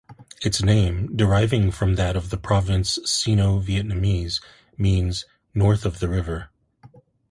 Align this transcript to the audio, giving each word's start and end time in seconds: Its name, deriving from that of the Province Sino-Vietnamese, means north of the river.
Its 0.41 0.63
name, 0.63 1.15
deriving 1.15 1.69
from 1.69 1.93
that 1.93 2.15
of 2.15 2.31
the 2.31 2.37
Province 2.39 2.97
Sino-Vietnamese, 3.05 4.41
means 4.75 5.25
north 5.53 5.85
of 5.85 5.99
the 5.99 6.09
river. 6.09 6.49